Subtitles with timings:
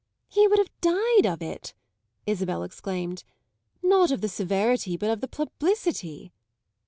[0.29, 1.75] "He would have died of it!"
[2.25, 3.23] Isabel exclaimed.
[3.83, 6.33] "Not of the severity, but of the publicity."